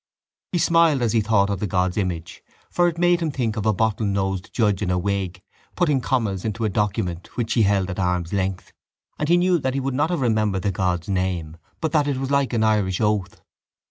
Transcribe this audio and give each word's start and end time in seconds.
He 0.51 0.57
smiled 0.57 1.03
as 1.03 1.13
he 1.13 1.21
thought 1.21 1.51
of 1.51 1.59
the 1.59 1.67
god's 1.67 1.95
image 1.95 2.41
for 2.71 2.87
it 2.87 2.97
made 2.97 3.21
him 3.21 3.29
think 3.29 3.55
of 3.55 3.67
a 3.67 3.71
bottle 3.71 4.07
nosed 4.07 4.51
judge 4.51 4.81
in 4.81 4.89
a 4.89 4.97
wig, 4.97 5.43
putting 5.75 6.01
commas 6.01 6.43
into 6.43 6.65
a 6.65 6.69
document 6.69 7.37
which 7.37 7.53
he 7.53 7.61
held 7.61 7.87
at 7.91 7.99
arm's 7.99 8.33
length, 8.33 8.73
and 9.19 9.29
he 9.29 9.37
knew 9.37 9.59
that 9.59 9.75
he 9.75 9.79
would 9.79 9.93
not 9.93 10.09
have 10.09 10.21
remembered 10.21 10.63
the 10.63 10.71
god's 10.71 11.07
name 11.07 11.55
but 11.81 11.91
that 11.91 12.07
it 12.07 12.17
was 12.17 12.31
like 12.31 12.51
an 12.51 12.63
Irish 12.63 12.99
oath. 12.99 13.43